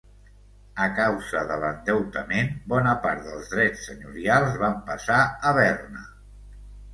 A 0.85 0.85
causa 0.99 1.43
de 1.51 1.57
l'endeutament 1.63 2.49
bona 2.73 2.95
part 3.03 3.21
dels 3.27 3.51
drets 3.53 3.85
senyorials 3.91 4.57
van 4.63 4.81
passar 4.89 5.19
a 5.51 5.55
Berna. 5.61 6.05